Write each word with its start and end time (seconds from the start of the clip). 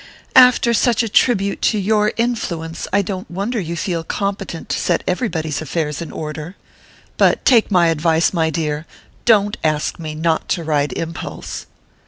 "After 0.35 0.73
such 0.73 1.03
a 1.03 1.09
tribute 1.09 1.61
to 1.61 1.77
your 1.77 2.11
influence 2.17 2.87
I 2.91 3.03
don't 3.03 3.29
wonder 3.29 3.59
you 3.59 3.75
feel 3.75 4.03
competent 4.03 4.67
to 4.69 4.79
set 4.79 5.03
everybody's 5.05 5.61
affairs 5.61 6.01
in 6.01 6.11
order! 6.11 6.55
But 7.17 7.45
take 7.45 7.69
my 7.69 7.85
advice, 7.89 8.33
my 8.33 8.49
dear 8.49 8.87
don't 9.25 9.57
ask 9.63 9.99
me 9.99 10.15
not 10.15 10.49
to 10.49 10.63
ride 10.63 10.91
Impulse!" 10.93 11.67